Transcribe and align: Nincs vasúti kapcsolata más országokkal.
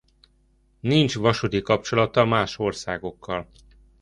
Nincs 0.79 1.15
vasúti 1.17 1.61
kapcsolata 1.61 2.25
más 2.25 2.57
országokkal. 2.59 3.49